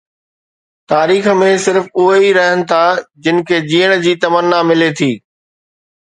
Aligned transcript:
تاريخ 0.93 1.27
۾ 1.41 1.49
صرف 1.65 1.85
اهي 2.05 2.15
ئي 2.21 2.31
رهن 2.39 2.65
ٿا 2.73 2.81
جن 3.27 3.43
کي 3.51 3.61
جيئڻ 3.69 3.95
جي 4.09 4.17
تمنا 4.27 4.65
ملي 4.73 4.91
ٿي. 5.03 5.13